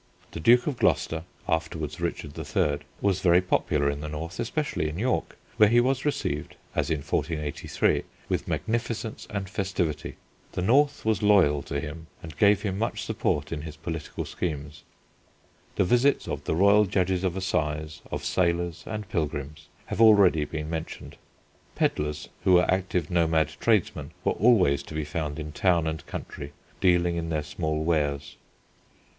[0.31, 4.97] The Duke of Gloucester, afterwards Richard III., was very popular in the North, especially in
[4.97, 10.15] York, where he was received (as in 1483) with magnificence and festivity.
[10.53, 14.81] The north was loyal to him and gave him much support in his political schemes.
[15.75, 20.67] The visits of the royal judges of assize, of sailors and pilgrims, have already been
[20.67, 21.15] mentioned.
[21.75, 26.53] Pedlars, who were active nomad tradesmen, were always to be found in town and country
[26.79, 28.35] dealing in their small wares.